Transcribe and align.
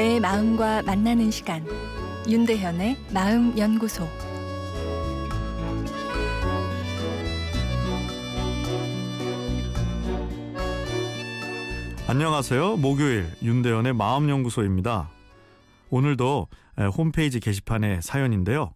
내 0.00 0.18
마음과 0.18 0.80
만나는 0.84 1.30
시간 1.30 1.62
윤대현의 2.26 2.96
마음 3.12 3.58
연구소 3.58 4.08
안녕하세요. 12.06 12.78
목요일 12.78 13.30
윤대현의 13.42 13.92
마음 13.92 14.30
연구소입니다. 14.30 15.10
오늘도 15.90 16.48
홈페이지 16.96 17.38
게시판에 17.38 18.00
사연인데요. 18.00 18.72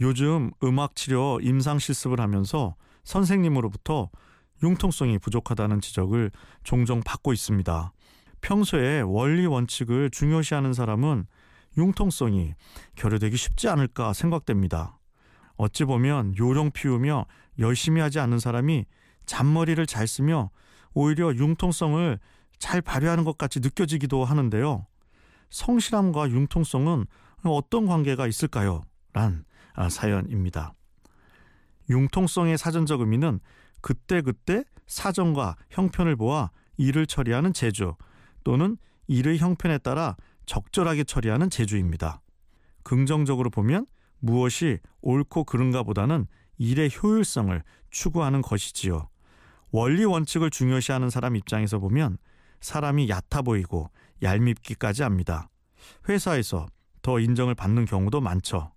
요즘 0.00 0.52
음악 0.62 0.94
치료 0.94 1.40
임상 1.40 1.80
실습을 1.80 2.20
하면서 2.20 2.76
선생님으로부터 3.02 4.08
융통성이 4.62 5.18
부족하다는 5.18 5.80
지적을 5.80 6.30
종종 6.62 7.00
받고 7.04 7.32
있습니다. 7.32 7.92
평소에 8.42 9.00
원리 9.00 9.46
원칙을 9.46 10.10
중요시하는 10.10 10.74
사람은 10.74 11.26
융통성이 11.78 12.54
결여되기 12.96 13.36
쉽지 13.36 13.68
않을까 13.68 14.12
생각됩니다. 14.12 14.98
어찌 15.56 15.84
보면 15.84 16.36
요령 16.36 16.72
피우며 16.72 17.26
열심히 17.58 18.00
하지 18.00 18.18
않는 18.20 18.38
사람이 18.38 18.84
잔머리를 19.24 19.84
잘 19.86 20.06
쓰며 20.06 20.50
오히려 20.92 21.34
융통성을 21.34 22.18
잘 22.58 22.82
발휘하는 22.82 23.24
것 23.24 23.38
같이 23.38 23.60
느껴지기도 23.60 24.24
하는데요. 24.24 24.86
성실함과 25.50 26.30
융통성은 26.30 27.06
어떤 27.44 27.86
관계가 27.86 28.26
있을까요? 28.26 28.82
란 29.12 29.44
아, 29.74 29.88
사연입니다. 29.88 30.74
융통성의 31.88 32.58
사전적 32.58 33.00
의미는 33.00 33.40
그때그때 33.80 34.64
사정과 34.86 35.56
형편을 35.70 36.16
보아 36.16 36.50
일을 36.76 37.06
처리하는 37.06 37.52
제주 37.52 37.94
또는 38.44 38.76
일의 39.06 39.38
형편에 39.38 39.78
따라 39.78 40.16
적절하게 40.46 41.04
처리하는 41.04 41.50
제주입니다. 41.50 42.20
긍정적으로 42.82 43.50
보면 43.50 43.86
무엇이 44.18 44.78
옳고 45.00 45.44
그른가 45.44 45.82
보다는 45.82 46.26
일의 46.58 46.90
효율성을 46.90 47.62
추구하는 47.90 48.42
것이지요. 48.42 49.08
원리 49.70 50.04
원칙을 50.04 50.50
중요시하는 50.50 51.10
사람 51.10 51.34
입장에서 51.36 51.78
보면 51.78 52.18
사람이 52.60 53.08
얕아 53.08 53.42
보이고 53.42 53.90
얄밉기까지 54.22 55.02
합니다. 55.02 55.48
회사에서 56.08 56.66
더 57.00 57.18
인정을 57.18 57.54
받는 57.54 57.84
경우도 57.86 58.20
많죠. 58.20 58.72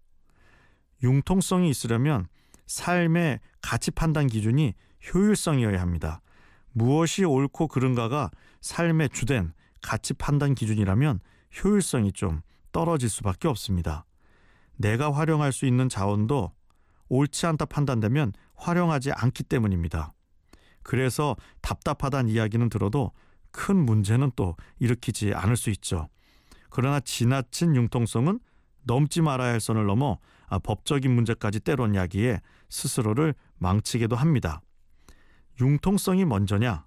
융통성이 1.04 1.70
있으려면 1.70 2.28
삶의 2.66 3.40
가치 3.62 3.92
판단 3.92 4.28
기준이 4.28 4.74
효율성이어야 5.14 5.80
합니다. 5.80 6.22
무엇이 6.78 7.24
옳고 7.24 7.70
그른가가 7.70 8.30
삶의 8.60 9.10
주된 9.12 9.54
가치 9.82 10.14
판단 10.14 10.56
기준이라면 10.56 11.22
효율성이 11.64 12.12
좀 12.12 12.42
떨어질 12.74 13.10
수밖에 13.10 13.48
없습니다. 13.48 14.06
내가 14.76 15.14
활용할 15.14 15.54
수 15.54 15.66
있는 15.66 15.88
자원도 15.88 16.52
옳지 17.08 17.46
않다 17.46 17.64
판단되면 17.66 18.34
활용하지 18.56 19.14
않기 19.14 19.44
때문입니다. 19.44 20.12
그래서 20.84 21.38
답답하다는 21.62 22.30
이야기는 22.30 22.68
들어도 22.68 23.14
큰 23.52 23.78
문제는 23.78 24.32
또 24.36 24.58
일으키지 24.80 25.34
않을 25.34 25.56
수 25.56 25.70
있죠. 25.70 26.10
그러나 26.70 27.00
지나친 27.00 27.74
융통성은 27.74 28.42
넘지 28.84 29.22
말아야 29.22 29.54
할 29.54 29.62
선을 29.62 29.86
넘어 29.86 30.20
아, 30.48 30.60
법적인 30.60 31.10
문제까지 31.10 31.62
때론 31.62 31.96
야기에 31.96 32.42
스스로를 32.70 33.34
망치게도 33.60 34.18
합니다. 34.18 34.62
융통성이 35.60 36.26
먼저냐, 36.26 36.86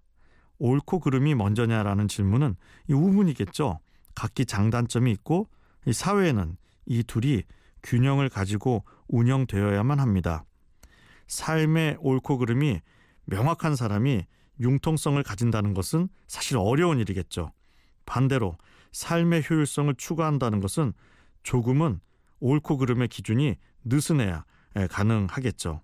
옳고 0.59 1.01
그름이 1.01 1.35
먼저냐라는 1.35 2.09
질문은 2.09 2.57
이 2.89 2.93
우문이겠죠. 2.93 3.81
각기 4.15 4.45
장단점이 4.45 5.11
있고 5.13 5.49
이 5.87 5.93
사회에는 5.93 6.57
이 6.87 7.03
둘이 7.05 7.45
균형을 7.83 8.29
가지고 8.29 8.85
운영되어야만 9.09 10.01
합니다. 10.01 10.45
삶의 11.29 11.99
옳고 12.01 12.39
그름이 12.39 12.81
명확한 13.27 13.77
사람이 13.77 14.27
융통성을 14.61 15.23
가진다는 15.23 15.75
것은 15.75 16.09
사실 16.27 16.57
어려운 16.57 16.99
일이겠죠. 16.99 17.53
반대로 18.07 18.57
삶의 18.93 19.45
효율성을 19.49 19.95
추구한다는 19.95 20.61
것은 20.61 20.93
조금은 21.43 22.01
옳고 22.41 22.79
그름의 22.79 23.09
기준이 23.09 23.57
느슨해야 23.85 24.45
가능하겠죠. 24.91 25.83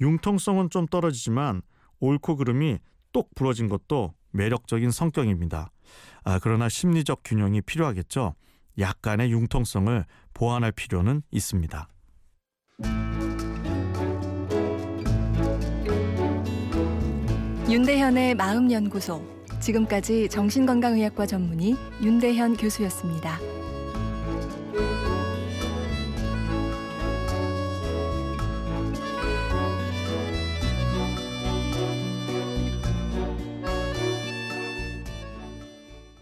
융통성은 0.00 0.70
좀 0.70 0.86
떨어지지만 0.86 1.62
옳고 2.02 2.36
그름이 2.36 2.78
똑 3.12 3.34
부러진 3.34 3.68
것도 3.68 4.12
매력적인 4.32 4.90
성격입니다. 4.90 5.70
아, 6.24 6.38
그러나 6.42 6.68
심리적 6.68 7.20
균형이 7.24 7.62
필요하겠죠. 7.62 8.34
약간의 8.78 9.30
융통성을 9.30 10.04
보완할 10.34 10.72
필요는 10.72 11.22
있습니다. 11.30 11.88
윤대현의 17.70 18.34
마음연구소. 18.34 19.22
지금까지 19.60 20.28
정신건강의학과 20.28 21.26
전문의 21.26 21.76
윤대현 22.02 22.56
교수였습니다. 22.56 23.38